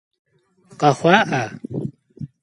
[0.79, 1.43] Къэхъуа-Ӏа?